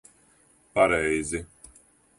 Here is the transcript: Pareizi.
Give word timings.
Pareizi. 0.73 1.45